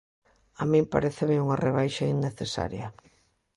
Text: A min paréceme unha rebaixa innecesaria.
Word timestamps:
A 0.61 0.63
min 0.71 0.85
paréceme 0.93 1.41
unha 1.45 1.59
rebaixa 1.65 2.11
innecesaria. 2.15 2.87